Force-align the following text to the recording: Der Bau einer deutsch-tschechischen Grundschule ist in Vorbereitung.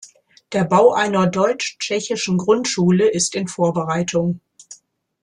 Der 0.53 0.63
Bau 0.63 0.93
einer 0.93 1.27
deutsch-tschechischen 1.27 2.39
Grundschule 2.39 3.07
ist 3.11 3.35
in 3.35 3.47
Vorbereitung. 3.47 4.41